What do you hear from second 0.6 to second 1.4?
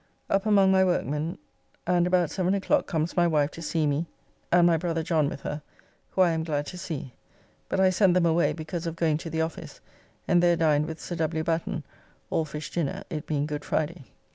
my workmen,